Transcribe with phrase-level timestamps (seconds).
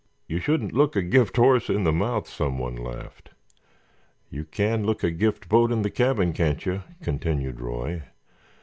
[0.27, 3.29] "You shouldn't look a gift horse in the mouth," someone laughed.
[4.31, 8.01] "You can look a gift boat in the cabin, can't you," continued Roy.